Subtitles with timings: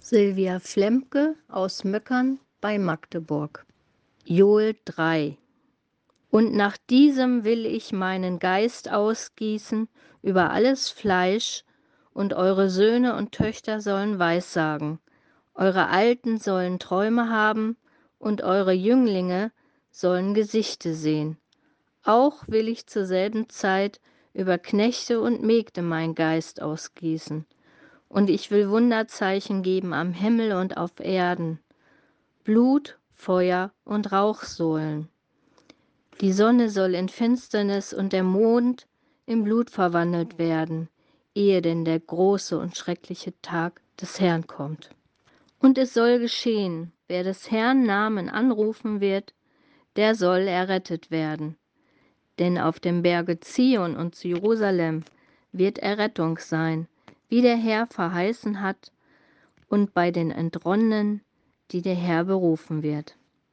[0.00, 3.66] Silvia Flemke aus Möckern bei Magdeburg.
[4.24, 5.36] Joel 3
[6.30, 9.88] Und nach diesem will ich meinen Geist ausgießen
[10.22, 11.64] über alles Fleisch,
[12.14, 14.98] und eure Söhne und Töchter sollen Weissagen,
[15.54, 17.76] eure Alten sollen Träume haben,
[18.18, 19.52] und eure Jünglinge
[19.90, 21.36] sollen Gesichte sehen.
[22.02, 24.00] Auch will ich zur selben Zeit
[24.32, 27.44] über Knechte und Mägde mein Geist ausgießen
[28.08, 31.58] und ich will Wunderzeichen geben am Himmel und auf Erden,
[32.44, 35.08] Blut, Feuer und Rauchsohlen.
[36.20, 38.86] Die Sonne soll in Finsternis und der Mond
[39.26, 40.88] in Blut verwandelt werden,
[41.34, 44.90] ehe denn der große und schreckliche Tag des Herrn kommt.
[45.60, 49.34] Und es soll geschehen, wer des Herrn Namen anrufen wird,
[49.96, 51.56] der soll errettet werden.
[52.38, 55.04] Denn auf dem Berge Zion und zu Jerusalem
[55.52, 56.86] wird Errettung sein,
[57.28, 58.92] wie der Herr verheißen hat,
[59.68, 61.22] und bei den Entronnenen,
[61.70, 63.18] die der Herr berufen wird.